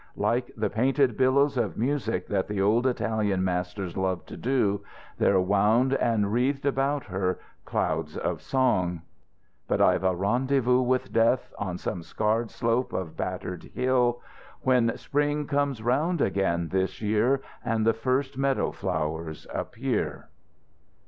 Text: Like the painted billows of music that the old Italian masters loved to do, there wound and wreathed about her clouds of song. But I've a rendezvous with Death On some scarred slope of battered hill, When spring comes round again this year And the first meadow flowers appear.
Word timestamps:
Like 0.17 0.49
the 0.57 0.71
painted 0.71 1.15
billows 1.15 1.57
of 1.57 1.77
music 1.77 2.25
that 2.25 2.47
the 2.47 2.59
old 2.59 2.87
Italian 2.87 3.43
masters 3.43 3.95
loved 3.95 4.25
to 4.29 4.35
do, 4.35 4.83
there 5.19 5.39
wound 5.39 5.93
and 5.93 6.33
wreathed 6.33 6.65
about 6.65 7.03
her 7.03 7.37
clouds 7.65 8.17
of 8.17 8.41
song. 8.41 9.03
But 9.67 9.79
I've 9.79 10.03
a 10.03 10.15
rendezvous 10.15 10.81
with 10.81 11.13
Death 11.13 11.53
On 11.59 11.77
some 11.77 12.01
scarred 12.01 12.49
slope 12.49 12.93
of 12.93 13.15
battered 13.15 13.65
hill, 13.75 14.23
When 14.61 14.97
spring 14.97 15.45
comes 15.45 15.83
round 15.83 16.19
again 16.19 16.69
this 16.69 16.99
year 17.03 17.41
And 17.63 17.85
the 17.85 17.93
first 17.93 18.39
meadow 18.39 18.71
flowers 18.71 19.45
appear. 19.53 20.29